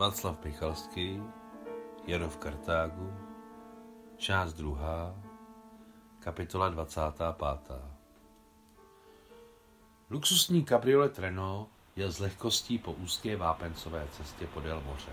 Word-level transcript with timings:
Václav 0.00 0.44
Michalský, 0.44 1.22
Jaro 2.06 2.28
v 2.28 2.36
Kartágu, 2.36 3.12
část 4.16 4.52
druhá, 4.52 5.14
kapitola 6.20 6.68
25. 6.68 7.76
Luxusní 10.10 10.64
kabriolet 10.64 11.18
Renault 11.18 11.68
jel 11.96 12.12
s 12.12 12.18
lehkostí 12.18 12.78
po 12.78 12.92
úzké 12.92 13.36
vápencové 13.36 14.08
cestě 14.12 14.46
podél 14.46 14.82
moře. 14.86 15.12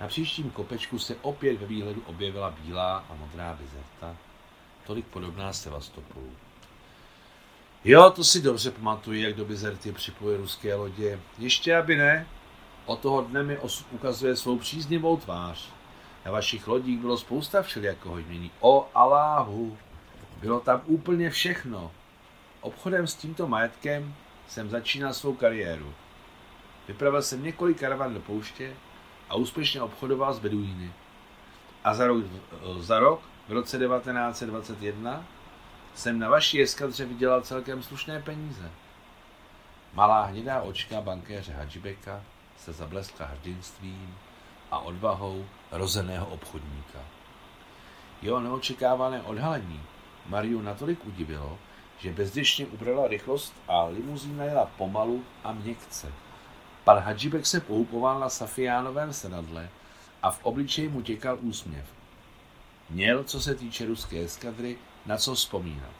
Na 0.00 0.08
příštím 0.08 0.50
kopečku 0.50 0.98
se 0.98 1.16
opět 1.22 1.60
ve 1.60 1.66
výhledu 1.66 2.02
objevila 2.06 2.50
bílá 2.50 2.98
a 3.10 3.14
modrá 3.14 3.54
bizerta, 3.54 4.16
tolik 4.86 5.06
podobná 5.06 5.52
Sevastopolu. 5.52 6.32
Jo, 7.84 8.10
to 8.10 8.24
si 8.24 8.42
dobře 8.42 8.70
pamatuju, 8.70 9.20
jak 9.20 9.34
do 9.34 9.44
bizerty 9.44 9.92
připojuje 9.92 10.38
ruské 10.38 10.74
lodě. 10.74 11.20
Ještě 11.38 11.76
aby 11.76 11.96
ne, 11.96 12.26
od 12.86 13.00
toho 13.00 13.22
dne 13.22 13.42
mi 13.42 13.58
osud 13.58 13.86
ukazuje 13.90 14.36
svou 14.36 14.58
příznivou 14.58 15.16
tvář. 15.16 15.68
Na 16.24 16.32
vašich 16.32 16.68
lodích 16.68 16.98
bylo 16.98 17.18
spousta 17.18 17.62
všelijakého 17.62 18.18
jmění. 18.18 18.50
O 18.60 18.88
Aláhu, 18.94 19.78
bylo 20.40 20.60
tam 20.60 20.82
úplně 20.86 21.30
všechno. 21.30 21.90
Obchodem 22.60 23.06
s 23.06 23.14
tímto 23.14 23.46
majetkem 23.46 24.14
jsem 24.48 24.70
začínal 24.70 25.14
svou 25.14 25.34
kariéru. 25.34 25.94
Vypravil 26.88 27.22
jsem 27.22 27.44
několik 27.44 27.80
karavan 27.80 28.14
do 28.14 28.20
pouště 28.20 28.74
a 29.28 29.34
úspěšně 29.34 29.82
obchodoval 29.82 30.34
s 30.34 30.38
beduíny. 30.38 30.92
A 31.84 31.94
za 31.94 32.06
rok, 32.06 32.24
za 32.78 32.98
rok 32.98 33.20
v 33.48 33.52
roce 33.52 33.78
1921 33.78 35.24
jsem 35.94 36.18
na 36.18 36.28
vaší 36.28 36.62
eskadře 36.62 37.04
vydělal 37.04 37.42
celkem 37.42 37.82
slušné 37.82 38.22
peníze. 38.22 38.70
Malá 39.94 40.22
hnědá 40.22 40.62
očka 40.62 41.00
bankéře 41.00 41.52
Hadžibeka 41.52 42.22
se 42.64 42.72
zableskla 42.72 43.26
hrdinstvím 43.26 44.18
a 44.70 44.78
odvahou 44.78 45.46
rozeného 45.72 46.26
obchodníka. 46.26 46.98
Jeho 48.22 48.40
neočekávané 48.40 49.22
odhalení 49.22 49.82
Mariu 50.26 50.62
natolik 50.62 51.06
udivilo, 51.06 51.58
že 51.98 52.12
bezděčně 52.12 52.66
ubrala 52.66 53.08
rychlost 53.08 53.54
a 53.68 53.84
limuzína 53.84 54.44
jela 54.44 54.66
pomalu 54.66 55.24
a 55.44 55.52
měkce. 55.52 56.12
Pan 56.84 56.98
Hadžibek 56.98 57.46
se 57.46 57.60
pohupoval 57.60 58.20
na 58.20 58.28
Safiánovém 58.28 59.12
sedadle 59.12 59.68
a 60.22 60.30
v 60.30 60.44
obličeji 60.44 60.88
mu 60.88 61.02
těkal 61.02 61.38
úsměv. 61.40 61.84
Měl, 62.90 63.24
co 63.24 63.40
se 63.40 63.54
týče 63.54 63.86
ruské 63.86 64.24
eskadry, 64.24 64.78
na 65.06 65.16
co 65.16 65.34
vzpomínat. 65.34 65.92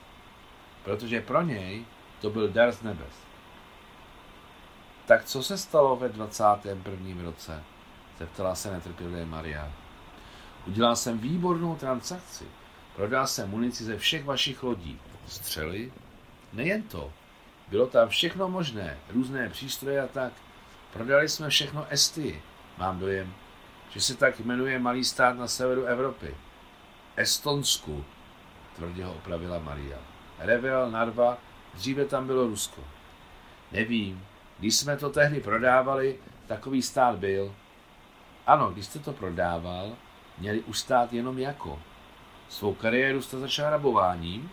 Protože 0.84 1.20
pro 1.20 1.42
něj 1.42 1.84
to 2.20 2.30
byl 2.30 2.48
dar 2.48 2.72
z 2.72 2.82
nebes. 2.82 3.29
Tak 5.10 5.24
co 5.24 5.42
se 5.42 5.58
stalo 5.58 5.96
ve 5.96 6.08
21. 6.08 7.22
roce? 7.22 7.62
Zeptala 8.18 8.54
se 8.54 8.70
netrpělivě 8.70 9.26
Maria. 9.26 9.72
Udělal 10.66 10.96
jsem 10.96 11.18
výbornou 11.18 11.76
transakci. 11.76 12.44
Prodal 12.96 13.26
jsem 13.26 13.50
munici 13.50 13.84
ze 13.84 13.98
všech 13.98 14.24
vašich 14.24 14.62
lodí. 14.62 15.00
Střely? 15.26 15.92
Nejen 16.52 16.82
to. 16.82 17.12
Bylo 17.68 17.86
tam 17.86 18.08
všechno 18.08 18.48
možné, 18.48 18.98
různé 19.08 19.48
přístroje 19.48 20.02
a 20.02 20.06
tak. 20.06 20.32
Prodali 20.92 21.28
jsme 21.28 21.48
všechno 21.48 21.86
Estii. 21.88 22.42
Mám 22.78 22.98
dojem, 22.98 23.34
že 23.90 24.00
se 24.00 24.16
tak 24.16 24.40
jmenuje 24.40 24.78
malý 24.78 25.04
stát 25.04 25.38
na 25.38 25.48
severu 25.48 25.84
Evropy. 25.84 26.36
Estonsku, 27.16 28.04
tvrdě 28.76 29.04
ho 29.04 29.14
opravila 29.14 29.58
Maria. 29.58 29.98
Revel, 30.38 30.90
Narva, 30.90 31.38
dříve 31.74 32.04
tam 32.04 32.26
bylo 32.26 32.46
Rusko. 32.46 32.84
Nevím, 33.72 34.29
když 34.60 34.76
jsme 34.76 34.96
to 34.96 35.10
tehdy 35.10 35.40
prodávali, 35.40 36.18
takový 36.46 36.82
stát 36.82 37.18
byl. 37.18 37.54
Ano, 38.46 38.70
když 38.70 38.86
jste 38.86 38.98
to 38.98 39.12
prodával, 39.12 39.96
měli 40.38 40.60
už 40.60 40.78
stát 40.78 41.12
jenom 41.12 41.38
jako. 41.38 41.78
Svou 42.48 42.74
kariéru 42.74 43.22
jste 43.22 43.38
začal 43.38 43.70
rabováním, 43.70 44.50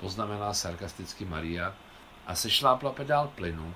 poznamenala 0.00 0.54
sarkasticky 0.54 1.24
Maria 1.24 1.74
a 2.26 2.34
sešlápla 2.34 2.92
pedál 2.92 3.32
plynu 3.34 3.74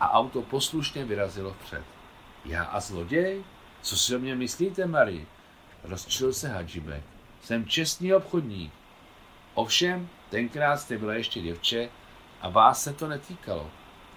a 0.00 0.12
auto 0.12 0.42
poslušně 0.42 1.04
vyrazilo 1.04 1.52
vpřed. 1.52 1.84
Já 2.44 2.64
a 2.64 2.80
zloděj? 2.80 3.44
Co 3.82 3.96
si 3.96 4.16
o 4.16 4.18
mě 4.18 4.34
myslíte, 4.34 4.86
Marie? 4.86 5.26
Rozčil 5.84 6.32
se 6.32 6.48
Hadžibek. 6.48 7.04
Jsem 7.42 7.66
čestný 7.66 8.14
obchodník. 8.14 8.72
Ovšem, 9.54 10.08
tenkrát 10.30 10.76
jste 10.76 10.98
byla 10.98 11.14
ještě 11.14 11.40
děvče 11.40 11.88
a 12.40 12.48
vás 12.48 12.82
se 12.82 12.92
to 12.92 13.08
netýkalo. 13.08 13.70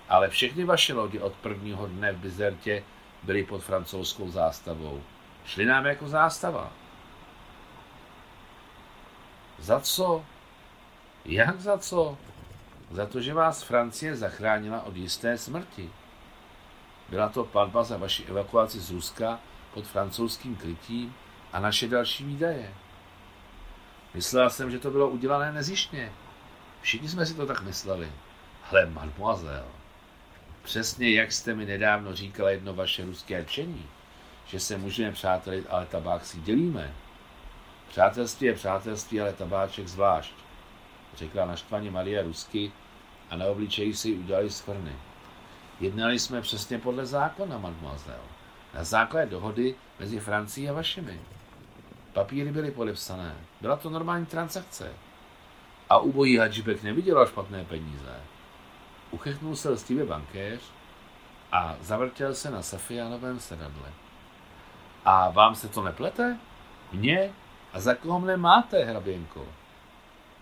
Ale 0.10 0.30
všechny 0.30 0.64
vaše 0.64 0.94
lodi 0.94 1.20
od 1.20 1.34
prvního 1.34 1.88
dne 1.88 2.12
v 2.12 2.18
Bizertě 2.18 2.84
byly 3.24 3.44
pod 3.44 3.64
francouzskou 3.64 4.30
zástavou. 4.32 5.04
Šli 5.46 5.66
nám 5.66 5.86
jako 5.86 6.08
zástava. 6.08 6.72
Za 9.60 9.80
co? 9.80 10.26
Jak 11.26 11.62
za 11.62 11.78
co? 11.78 12.18
Za 12.92 13.06
to, 13.06 13.22
že 13.22 13.34
vás 13.34 13.64
Francie 13.64 14.16
zachránila 14.16 14.82
od 14.82 14.96
jisté 14.96 15.38
smrti. 15.38 15.90
Byla 17.10 17.30
to 17.30 17.44
platba 17.44 17.84
za 17.84 17.98
vaši 17.98 18.24
evakuaci 18.24 18.80
z 18.80 18.92
Ruska 18.92 19.40
pod 19.74 19.88
francouzským 19.88 20.56
krytím 20.56 21.16
a 21.54 21.60
naše 21.60 21.88
další 21.88 22.24
výdaje. 22.24 22.74
Myslela 24.14 24.50
jsem, 24.50 24.72
že 24.72 24.80
to 24.80 24.92
bylo 24.92 25.10
udělané 25.10 25.52
nezištně. 25.52 26.12
Všichni 26.82 27.10
jsme 27.10 27.26
si 27.26 27.34
to 27.34 27.46
tak 27.46 27.62
mysleli. 27.62 28.12
Ale 28.72 28.86
mademoiselle, 28.86 29.64
přesně 30.64 31.12
jak 31.12 31.32
jste 31.32 31.56
mi 31.56 31.66
nedávno 31.66 32.16
říkala 32.16 32.50
jedno 32.50 32.74
vaše 32.74 33.06
ruské 33.06 33.42
rčení, 33.42 33.86
že 34.46 34.60
se 34.60 34.78
můžeme 34.78 35.12
přátelit, 35.12 35.66
ale 35.70 35.86
tabák 35.86 36.26
si 36.26 36.38
dělíme. 36.40 36.94
Přátelství 37.90 38.48
je 38.48 38.54
přátelství, 38.54 39.22
ale 39.22 39.34
tabáček 39.34 39.88
zvlášť, 39.88 40.34
řekla 41.16 41.46
naštvaně 41.46 41.92
Maria 41.92 42.24
rusky 42.24 42.72
a 43.30 43.36
na 43.36 43.46
obličeji 43.46 43.96
si 43.96 44.14
udělali 44.14 44.50
skvrny. 44.50 44.96
Jednali 45.80 46.20
jsme 46.20 46.42
přesně 46.42 46.80
podle 46.80 47.06
zákona, 47.06 47.58
mademoiselle, 47.58 48.18
na 48.74 48.84
základě 48.84 49.32
dohody 49.32 49.76
mezi 50.00 50.20
Francií 50.20 50.70
a 50.70 50.74
vašimi. 50.74 51.20
Papíry 52.14 52.52
byly 52.52 52.72
podepsané. 52.72 53.36
Byla 53.62 53.76
to 53.76 53.90
normální 53.90 54.26
transakce. 54.26 54.92
A 55.90 55.98
ubojí 55.98 56.38
Hadžibek 56.38 56.84
nevydělal 56.84 57.28
špatné 57.28 57.66
peníze. 57.66 58.20
Uchechnul 59.14 59.56
se 59.56 59.70
lstivě 59.70 60.06
bankéř 60.06 60.62
a 61.52 61.76
zavrtěl 61.82 62.34
se 62.34 62.52
na 62.52 62.62
Safianovém 62.62 63.40
sedadle. 63.40 63.90
A 65.06 65.30
vám 65.30 65.56
se 65.56 65.68
to 65.68 65.84
neplete? 65.84 66.38
Mně? 66.92 67.32
A 67.74 67.80
za 67.80 67.96
koho 67.96 68.20
mne 68.20 68.38
máte, 68.38 68.84
hraběnko? 68.84 69.48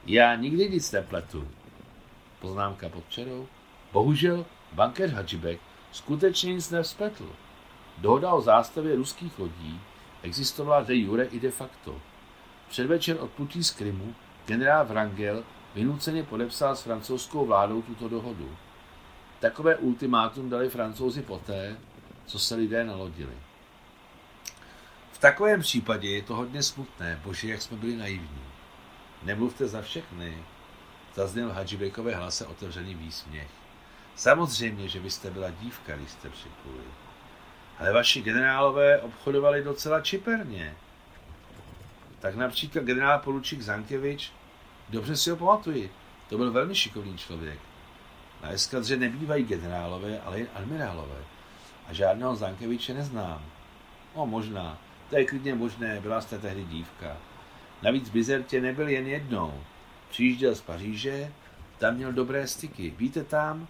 Já 0.06 0.36
nikdy 0.36 0.70
nic 0.70 0.92
nepletu. 0.92 1.48
Poznámka 2.40 2.90
pod 2.90 3.09
čarou. 3.09 3.48
Bohužel 3.92 4.46
bankéř 4.74 5.12
Hadžibek 5.12 5.59
skutečně 5.92 6.53
nic 6.53 6.70
nevzpletl. 6.70 7.30
Dohoda 7.98 8.32
o 8.32 8.42
zástavě 8.42 8.96
ruských 8.96 9.40
lodí 9.40 9.82
existovala 10.22 10.82
de 10.82 10.96
jure 10.96 11.24
i 11.24 11.40
de 11.40 11.52
facto. 11.52 12.02
Předvečer 12.70 13.18
odplutí 13.20 13.64
z 13.64 13.72
Krymu 13.72 14.16
generál 14.46 14.86
Vrangel 14.86 15.44
vynuceně 15.76 16.24
podepsal 16.24 16.76
s 16.76 16.82
francouzskou 16.82 17.46
vládou 17.46 17.82
tuto 17.82 18.09
dohodu. 18.09 18.58
Takové 19.40 19.76
ultimátum 19.76 20.50
dali 20.50 20.70
francouzi 20.70 21.22
poté, 21.22 21.78
co 22.26 22.40
se 22.40 22.56
lidé 22.56 22.84
nalodili. 22.84 23.34
V 25.12 25.18
takovém 25.18 25.62
případě 25.62 26.09
je 26.09 26.22
to 26.22 26.36
hodně 26.36 26.64
smutné, 26.64 27.20
bože, 27.24 27.48
jak 27.48 27.62
jsme 27.62 27.78
byli 27.78 27.96
naivní. 27.96 28.42
Nemluvte 29.24 29.68
za 29.68 29.82
všechny, 29.82 30.44
zazněl 31.16 31.52
Hadžibekové 31.52 32.16
hlase 32.16 32.46
otevřený 32.46 32.96
výsměch. 32.96 33.50
Samozřejmě, 34.16 34.88
že 34.88 35.00
vy 35.00 35.09
jste 35.09 35.29
byla 35.29 35.50
dívka, 35.50 35.96
když 35.96 36.12
jste 36.12 36.29
připluli. 36.29 36.84
Ale 37.79 37.94
vaši 37.94 38.22
generálové 38.22 39.02
obchodovali 39.02 39.64
docela 39.64 40.02
čiperně. 40.02 40.76
Tak 42.20 42.35
například 42.35 42.85
generál 42.85 43.20
poručík 43.20 43.62
Zankevič, 43.62 44.34
dobře 44.91 45.17
si 45.17 45.29
ho 45.29 45.38
pamatuji, 45.38 45.91
to 46.29 46.38
byl 46.38 46.52
velmi 46.52 46.76
šikovný 46.76 47.17
člověk. 47.17 47.59
Na 48.43 48.49
eskadře 48.49 48.97
nebývají 48.97 49.43
generálové, 49.43 50.22
ale 50.22 50.40
jen 50.40 50.47
admirálové. 50.53 51.23
A 51.88 51.93
žádného 51.93 52.35
Zankeviče 52.35 52.93
neznám. 52.93 53.41
No 54.16 54.26
možná, 54.26 54.78
to 55.09 55.17
je 55.17 55.26
klidně 55.26 55.55
možné, 55.55 55.99
byla 55.99 56.22
jste 56.22 56.40
tehdy 56.40 56.64
dívka. 56.64 57.17
Navíc 57.82 58.09
v 58.09 58.14
Bizertě 58.14 58.61
nebyl 58.61 58.88
jen 58.88 59.08
jednou. 59.08 59.64
Přijížděl 60.09 60.55
z 60.55 60.61
Paříže, 60.61 61.32
tam 61.78 61.96
měl 61.96 62.14
dobré 62.14 62.47
styky. 62.47 62.93
Víte 62.97 63.23
tam? 63.23 63.67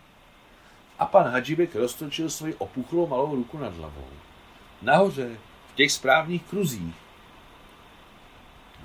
A 0.99 1.05
pan 1.05 1.27
Hadžibek 1.27 1.75
roztočil 1.75 2.29
svoji 2.29 2.55
opuchlou 2.55 3.07
malou 3.07 3.35
ruku 3.35 3.57
nad 3.57 3.73
hlavou. 3.75 4.07
Nahoře, 4.81 5.37
v 5.73 5.75
těch 5.75 5.91
správných 5.91 6.43
kruzích. 6.43 6.95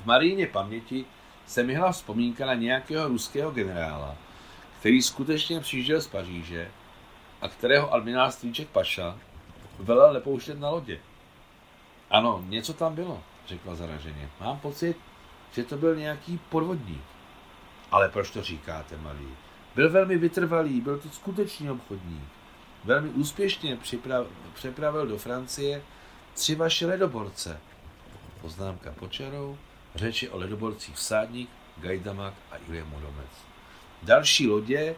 V 0.03 0.07
Maríně 0.07 0.47
paměti 0.47 1.05
se 1.47 1.63
myhla 1.63 1.93
vzpomínka 1.93 2.47
na 2.47 2.55
nějakého 2.55 3.09
ruského 3.09 3.51
generála, 3.51 4.17
který 4.81 5.03
skutečně 5.03 5.61
přijížděl 5.61 6.01
z 6.01 6.07
Paříže 6.07 6.71
a 7.41 7.49
kterého 7.49 7.93
admirál 7.93 8.33
Strýček 8.33 8.69
Paša 8.69 9.19
velel 9.79 10.13
nepouštět 10.13 10.61
na 10.61 10.71
lodě. 10.71 10.99
Ano, 12.11 12.45
něco 12.49 12.73
tam 12.73 12.95
bylo, 12.95 13.23
řekla 13.47 13.75
zaraženě. 13.75 14.29
Mám 14.41 14.59
pocit, 14.59 14.97
že 15.53 15.65
to 15.65 15.77
byl 15.77 15.97
nějaký 15.97 16.41
podvodník. 16.49 17.05
Ale 17.91 18.09
proč 18.09 18.31
to 18.31 18.43
říkáte, 18.43 18.97
malý? 18.97 19.29
Byl 19.75 19.91
velmi 19.91 20.19
vytrvalý, 20.19 20.81
byl 20.81 20.99
to 20.99 21.09
skutečný 21.09 21.71
obchodník. 21.71 22.23
Velmi 22.85 23.09
úspěšně 23.09 23.77
připrav, 23.77 24.27
přepravil 24.55 25.07
do 25.07 25.19
Francie 25.19 25.83
tři 26.35 26.55
vaše 26.55 26.87
ledoborce. 26.87 27.61
Poznámka 28.41 28.93
počarou, 28.93 29.59
řeči 29.97 30.29
o 30.29 30.39
ledoborcích 30.39 30.95
Vsádník, 30.95 31.51
Gajdamak 31.77 32.35
a 32.51 32.57
Ilje 32.69 32.85
Modomec. 32.85 33.31
Další 34.03 34.49
lodě 34.49 34.95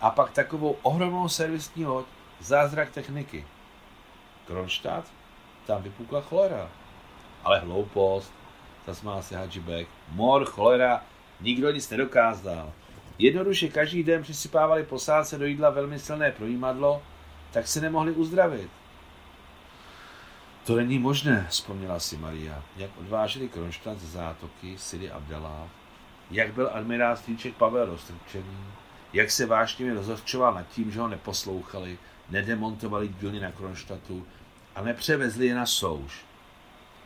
a 0.00 0.10
pak 0.10 0.32
takovou 0.32 0.76
ohromnou 0.82 1.28
servisní 1.28 1.86
loď, 1.86 2.06
zázrak 2.40 2.90
techniky. 2.90 3.46
Kronstadt, 4.46 5.12
tam 5.66 5.82
vypukla 5.82 6.20
cholera. 6.20 6.70
Ale 7.44 7.58
hloupost, 7.58 8.32
zasmál 8.86 9.22
se 9.22 9.36
Hadžibek. 9.36 9.88
Mor, 10.08 10.44
cholera, 10.44 11.02
nikdo 11.40 11.70
nic 11.70 11.90
nedokázal. 11.90 12.72
Jednoduše 13.18 13.68
každý 13.68 14.02
den 14.02 14.22
přisypávali 14.22 14.84
posádce 14.84 15.38
do 15.38 15.46
jídla 15.46 15.70
velmi 15.70 15.98
silné 15.98 16.32
projímadlo, 16.32 17.02
tak 17.50 17.68
se 17.68 17.80
nemohli 17.80 18.12
uzdravit. 18.12 18.70
To 20.68 20.76
není 20.76 20.98
možné, 20.98 21.46
vzpomněla 21.50 22.00
si 22.00 22.16
Maria, 22.16 22.62
jak 22.76 22.90
odváželi 23.00 23.48
Kronštat 23.48 24.00
ze 24.00 24.06
zátoky 24.06 24.78
Sidi 24.78 25.10
Abdalá, 25.10 25.68
jak 26.30 26.52
byl 26.52 26.70
admirál 26.72 27.16
Strýček 27.16 27.54
Pavel 27.54 27.86
roztrčený, 27.86 28.58
jak 29.12 29.30
se 29.30 29.46
vážně 29.46 29.94
rozhořčoval 29.94 30.54
nad 30.54 30.68
tím, 30.68 30.90
že 30.90 31.00
ho 31.00 31.08
neposlouchali, 31.08 31.98
nedemontovali 32.30 33.08
dílny 33.08 33.40
na 33.40 33.52
Kronštatu 33.52 34.26
a 34.74 34.82
nepřevezli 34.82 35.46
je 35.46 35.54
na 35.54 35.66
souš. 35.66 36.24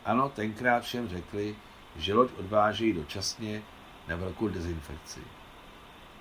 Ano, 0.05 0.29
tenkrát 0.29 0.83
všem 0.83 1.09
řekli, 1.09 1.55
že 1.95 2.13
loď 2.13 2.29
odvážejí 2.39 2.93
dočasně 2.93 3.61
na 4.07 4.15
velkou 4.15 4.47
dezinfekci. 4.47 5.19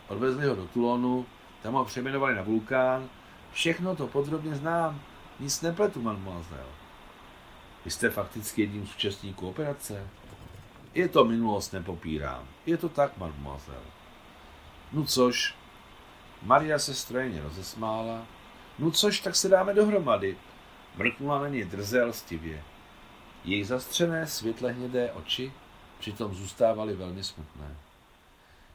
Odvezli 0.09 0.47
ho 0.47 0.55
do 0.55 0.67
Tulonu, 0.67 1.27
tam 1.63 1.75
ho 1.75 1.85
přejmenovali 1.85 2.35
na 2.35 2.43
vulkán. 2.43 3.09
Všechno 3.53 3.97
to 3.97 4.07
podrobně 4.07 4.55
znám. 4.55 5.01
Nic 5.41 5.63
nepletu, 5.63 6.03
mademoiselle. 6.03 6.82
Vy 7.85 7.91
jste 7.91 8.11
fakticky 8.11 8.63
jedním 8.63 8.87
z 8.87 8.95
účastníků 8.95 9.49
operace? 9.49 10.07
Je 10.95 11.09
to 11.09 11.25
minulost, 11.25 11.73
nepopírám. 11.73 12.49
Je 12.67 12.77
to 12.77 12.89
tak, 12.89 13.17
mademoiselle. 13.19 13.87
No 14.93 15.05
což? 15.05 15.55
Maria 16.43 16.79
se 16.79 16.95
strojeně 16.95 17.41
rozesmála. 17.41 18.27
No 18.79 18.91
což, 18.91 19.21
tak 19.21 19.37
se 19.37 19.49
dáme 19.49 19.75
dohromady. 19.75 20.37
Mrknula 20.97 21.41
na 21.41 21.49
ně 21.49 21.65
drze 21.65 22.03
a 22.03 22.07
lstivě. 22.07 22.63
Její 23.45 23.65
zastřené 23.65 24.27
světle 24.27 24.73
hnědé 24.73 25.13
oči 25.13 25.53
přitom 25.99 26.35
zůstávaly 26.35 26.97
velmi 26.97 27.25
smutné. 27.25 27.77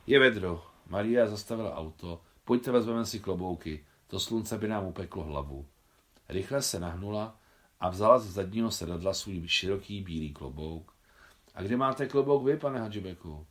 Je 0.08 0.20
vedro, 0.20 0.64
Maria 0.90 1.28
zastavila 1.28 1.76
auto. 1.76 2.22
Pojďte, 2.46 2.72
vezmeme 2.72 3.06
si 3.06 3.20
klobouky. 3.20 3.86
To 4.08 4.20
slunce 4.20 4.58
by 4.58 4.68
nám 4.68 4.86
upeklo 4.86 5.24
hlavu. 5.24 5.66
Rychle 6.30 6.62
se 6.62 6.80
nahnula 6.80 7.36
a 7.80 7.90
vzala 7.90 8.20
z 8.20 8.26
zadního 8.26 8.72
sedadla 8.72 9.14
svůj 9.14 9.48
široký 9.48 10.02
bílý 10.02 10.34
klobouk. 10.34 10.94
A 11.56 11.62
kde 11.62 11.78
máte 11.78 12.08
klobouk 12.08 12.44
vy, 12.46 12.58
pane 12.58 12.80
Hadžibeku? 12.80 13.48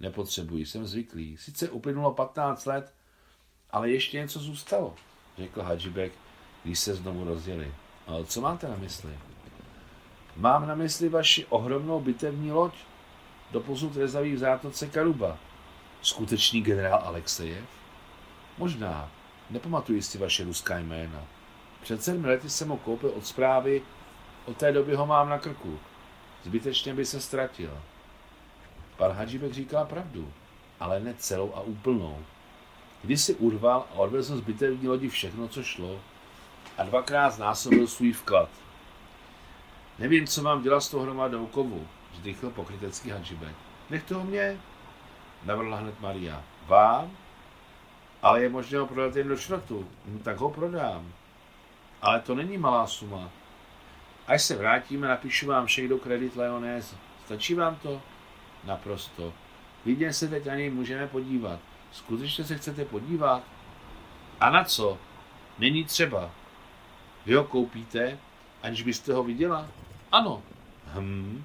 Nepotřebuji, 0.00 0.66
jsem 0.66 0.86
zvyklý. 0.86 1.36
Sice 1.36 1.70
uplynulo 1.70 2.14
15 2.14 2.66
let, 2.66 2.94
ale 3.70 3.90
ještě 3.90 4.16
něco 4.16 4.40
zůstalo, 4.40 4.94
řekl 5.38 5.62
Hadžibek, 5.62 6.12
když 6.64 6.78
se 6.78 6.94
znovu 6.94 7.24
rozjeli. 7.24 7.74
Ale 8.06 8.24
co 8.24 8.40
máte 8.40 8.68
na 8.68 8.76
mysli? 8.76 9.18
Mám 10.36 10.68
na 10.68 10.74
mysli 10.74 11.08
vaši 11.08 11.46
ohromnou 11.46 12.00
bitevní 12.00 12.52
loď, 12.52 12.74
doposud 13.50 13.96
rezaví 13.96 14.34
v 14.34 14.38
zátoce 14.38 14.86
Karuba. 14.86 15.38
Skutečný 16.02 16.60
generál 16.60 17.00
Alexejev? 17.04 17.64
Možná. 18.58 19.10
Nepamatuji 19.50 20.02
si 20.02 20.18
vaše 20.18 20.44
ruská 20.44 20.78
jména. 20.78 21.26
Před 21.82 22.02
sedmi 22.02 22.26
lety 22.26 22.50
jsem 22.50 22.68
ho 22.68 22.76
koupil 22.76 23.12
od 23.16 23.26
zprávy, 23.26 23.82
od 24.44 24.56
té 24.56 24.72
doby 24.72 24.94
ho 24.94 25.06
mám 25.06 25.28
na 25.28 25.38
krku. 25.38 25.78
Zbytečně 26.44 26.94
by 26.94 27.06
se 27.06 27.20
ztratil. 27.20 27.78
Pan 28.96 29.12
Hadžibek 29.12 29.52
říká 29.52 29.84
pravdu, 29.84 30.32
ale 30.80 31.00
ne 31.00 31.14
celou 31.14 31.54
a 31.54 31.60
úplnou. 31.60 32.24
Když 33.02 33.20
si 33.20 33.34
urval 33.34 33.86
a 33.90 33.94
odvezl 33.94 34.36
z 34.36 34.40
bitevní 34.40 34.88
lodi 34.88 35.08
všechno, 35.08 35.48
co 35.48 35.62
šlo, 35.62 36.00
a 36.78 36.82
dvakrát 36.84 37.30
znásobil 37.30 37.86
svůj 37.86 38.12
vklad. 38.12 38.48
Nevím, 39.98 40.26
co 40.26 40.42
mám 40.42 40.62
dělat 40.62 40.80
s 40.80 40.88
tou 40.88 41.00
hromadou 41.00 41.46
kovu, 41.46 41.86
vzdychl 42.12 42.50
pokrytecký 42.50 43.10
Hadžibek. 43.10 43.54
Nech 43.90 44.04
to 44.04 44.24
mě, 44.24 44.60
navrhla 45.44 45.76
hned 45.76 46.00
Maria. 46.00 46.42
Vám? 46.66 47.10
Ale 48.22 48.42
je 48.42 48.48
možné 48.48 48.78
ho 48.78 48.86
prodat 48.86 49.16
jen 49.16 49.28
do 49.28 49.36
šrotu. 49.36 49.88
No, 50.06 50.18
tak 50.18 50.36
ho 50.36 50.50
prodám. 50.50 51.12
Ale 52.02 52.20
to 52.20 52.34
není 52.34 52.58
malá 52.58 52.86
suma. 52.86 53.30
Až 54.26 54.42
se 54.42 54.56
vrátíme, 54.56 55.08
napíšu 55.08 55.46
vám 55.46 55.66
do 55.88 55.98
kredit 55.98 56.36
Leonés. 56.36 56.94
Stačí 57.24 57.54
vám 57.54 57.76
to? 57.76 58.02
Naprosto. 58.64 59.32
Vidně 59.84 60.12
se 60.12 60.28
teď 60.28 60.46
na 60.46 60.54
něj 60.54 60.70
můžeme 60.70 61.06
podívat. 61.06 61.60
Skutečně 61.92 62.44
se 62.44 62.58
chcete 62.58 62.84
podívat? 62.84 63.42
A 64.40 64.50
na 64.50 64.64
co? 64.64 64.98
Není 65.58 65.84
třeba. 65.84 66.30
Vy 67.26 67.34
ho 67.34 67.44
koupíte, 67.44 68.18
aniž 68.62 68.82
byste 68.82 69.12
ho 69.12 69.22
viděla? 69.22 69.68
Ano. 70.12 70.42
Hm. 70.94 71.44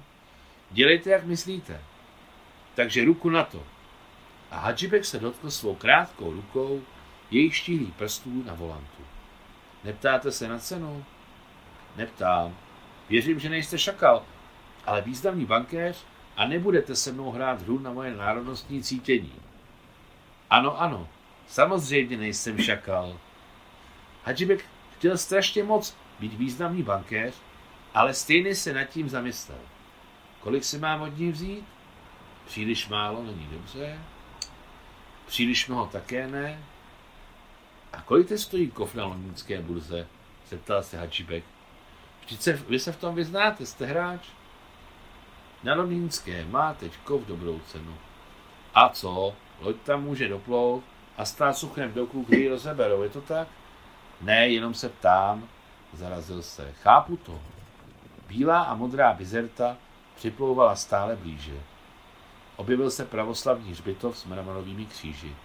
Dělejte, 0.70 1.10
jak 1.10 1.24
myslíte. 1.24 1.80
Takže 2.74 3.04
ruku 3.04 3.30
na 3.30 3.44
to 3.44 3.62
a 4.50 4.58
Hadžibek 4.58 5.04
se 5.04 5.18
dotkl 5.18 5.50
svou 5.50 5.74
krátkou 5.74 6.32
rukou 6.32 6.82
jejich 7.30 7.56
štíhlých 7.56 7.94
prstů 7.94 8.42
na 8.46 8.54
volantu. 8.54 9.02
Neptáte 9.86 10.32
se 10.32 10.48
na 10.48 10.58
cenu? 10.58 11.04
Neptám. 11.96 12.56
Věřím, 13.08 13.40
že 13.40 13.48
nejste 13.48 13.78
šakal, 13.78 14.22
ale 14.86 15.02
významný 15.02 15.44
bankéř 15.44 16.04
a 16.36 16.46
nebudete 16.46 16.96
se 16.96 17.12
mnou 17.12 17.30
hrát 17.30 17.62
hru 17.62 17.78
na 17.78 17.92
moje 17.92 18.16
národnostní 18.16 18.82
cítění. 18.82 19.32
Ano, 20.50 20.80
ano, 20.80 21.08
samozřejmě 21.46 22.16
nejsem 22.16 22.58
šakal. 22.58 23.18
Hadžibek 24.24 24.64
chtěl 24.96 25.18
strašně 25.18 25.64
moc 25.64 25.96
být 26.20 26.34
významný 26.34 26.82
bankéř, 26.82 27.34
ale 27.94 28.14
stejně 28.14 28.54
se 28.54 28.72
nad 28.72 28.84
tím 28.84 29.08
zamyslel. 29.08 29.60
Kolik 30.40 30.64
se 30.64 30.78
mám 30.78 31.02
od 31.02 31.18
ní 31.18 31.32
vzít? 31.32 31.64
Příliš 32.46 32.88
málo 32.88 33.22
není 33.22 33.48
dobře. 33.52 33.98
Příliš 35.26 35.68
mnoho 35.68 35.86
také 35.86 36.26
ne. 36.26 36.62
A 37.96 38.02
kolik 38.02 38.28
to 38.28 38.38
stojí 38.38 38.70
kov 38.70 38.94
na 38.94 39.04
londýnské 39.04 39.60
burze? 39.60 40.06
Zeptal 40.48 40.82
se 40.82 40.98
Hačíbek. 40.98 41.44
Vždyť 42.24 42.40
se, 42.40 42.52
vy 42.52 42.78
se 42.78 42.92
v 42.92 42.96
tom 42.96 43.14
vyznáte, 43.14 43.66
jste 43.66 43.86
hráč? 43.86 44.28
Na 45.62 45.74
londýnské 45.74 46.44
má 46.44 46.74
teď 46.74 46.96
kov 46.96 47.26
dobrou 47.26 47.60
cenu. 47.66 47.94
A 48.74 48.88
co? 48.88 49.34
Loď 49.60 49.76
tam 49.76 50.02
může 50.02 50.28
doplout 50.28 50.84
a 51.16 51.24
stát 51.24 51.58
suchem 51.58 51.90
v 51.90 51.94
doku, 51.94 52.22
kdy 52.28 52.36
ji 52.40 52.48
rozeberou, 52.48 53.02
je 53.02 53.08
to 53.08 53.20
tak? 53.20 53.48
Ne, 54.20 54.48
jenom 54.48 54.74
se 54.74 54.88
ptám, 54.88 55.48
zarazil 55.92 56.42
se. 56.42 56.72
Chápu 56.82 57.16
to. 57.16 57.40
Bílá 58.28 58.62
a 58.62 58.74
modrá 58.74 59.12
bizerta 59.12 59.76
připlouvala 60.14 60.76
stále 60.76 61.16
blíže. 61.16 61.60
Objevil 62.56 62.90
se 62.90 63.04
pravoslavní 63.04 63.70
hřbitov 63.70 64.18
s 64.18 64.24
mramorovými 64.24 64.86
kříži. 64.86 65.36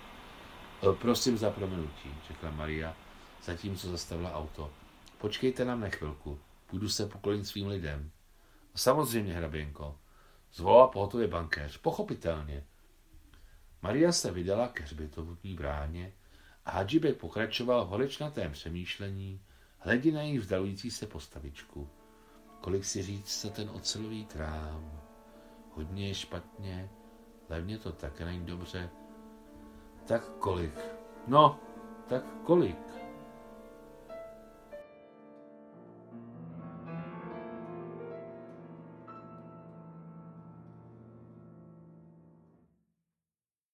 E, 0.84 0.94
prosím 0.94 1.38
za 1.38 1.52
prominutí, 1.52 2.16
řekla 2.28 2.52
Maria, 2.52 2.96
zatímco 3.44 3.92
zastavila 3.92 4.34
auto. 4.34 4.72
Počkejte 5.18 5.66
nám 5.66 5.80
na 5.80 5.90
chvilku, 5.90 6.40
půjdu 6.68 6.90
se 6.90 7.06
poklonit 7.06 7.48
svým 7.48 7.68
lidem. 7.68 8.12
Samozřejmě, 8.76 9.34
hraběnko, 9.34 10.00
zvolala 10.54 10.88
pohotově 10.88 11.28
bankéř, 11.28 11.78
pochopitelně. 11.78 12.64
Maria 13.82 14.12
se 14.12 14.32
vydala 14.32 14.68
ke 14.68 14.84
hřbitovní 14.84 15.56
bráně 15.56 16.14
a 16.66 16.72
Hadžibek 16.72 17.18
pokračoval 17.18 17.86
v 17.86 17.90
horečnatém 17.90 18.52
přemýšlení, 18.52 19.42
hledí 19.78 20.12
na 20.12 20.22
její 20.22 20.38
vzdalující 20.38 20.92
se 20.92 21.08
postavičku. 21.08 21.90
Kolik 22.62 22.86
si 22.86 23.04
říct 23.04 23.42
za 23.42 23.50
ten 23.50 23.70
ocelový 23.70 24.26
krám? 24.26 25.02
Hodně 25.76 26.16
špatně, 26.16 26.90
Levně 27.52 27.78
to 27.78 27.92
také 27.92 28.26
není 28.26 28.46
dobře. 28.46 28.90
Tak 30.08 30.22
kolik? 30.40 30.74
No, 31.28 31.56
tak 32.10 32.24
kolik? 32.46 32.76